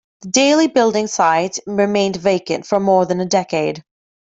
The 0.23 0.29
Daly 0.29 0.65
Building 0.67 1.05
site 1.05 1.59
remained 1.67 2.15
vacant 2.15 2.65
for 2.65 2.79
more 2.79 3.05
than 3.05 3.19
a 3.21 3.25
decade. 3.25 3.83